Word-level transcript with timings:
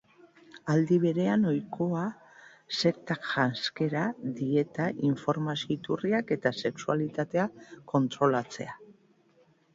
Aldi 0.75 0.95
berean, 1.01 1.43
ohikoa 1.49 2.05
sektak 2.77 3.27
janzkera, 3.33 4.07
dieta, 4.41 4.89
informazio-iturriak 5.11 6.35
eta 6.39 6.55
sexualitatea 6.65 7.49
kontrolatzea. 7.95 8.77